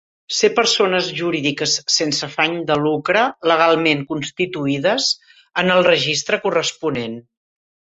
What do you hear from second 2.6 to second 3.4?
de lucre